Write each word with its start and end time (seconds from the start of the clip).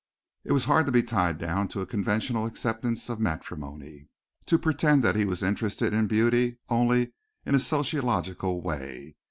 It 0.43 0.51
was 0.51 0.65
hard 0.65 0.87
to 0.87 0.91
be 0.91 1.03
tied 1.03 1.37
down 1.37 1.67
to 1.67 1.81
a 1.81 1.85
conventional 1.85 2.47
acceptance 2.47 3.07
of 3.07 3.19
matrimony 3.19 4.07
to 4.47 4.57
pretend 4.57 5.03
that 5.03 5.15
he 5.15 5.25
was 5.25 5.43
interested 5.43 5.93
in 5.93 6.07
beauty 6.07 6.57
only 6.69 7.13
in 7.45 7.53
a 7.53 7.59
sociological 7.59 8.61
way. 8.63 9.15